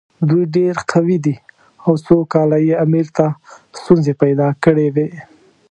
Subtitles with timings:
[0.29, 1.35] دوی ډېر قوي دي
[1.85, 3.25] او څو کاله یې امیر ته
[3.79, 5.07] ستونزې پیدا کړې وې.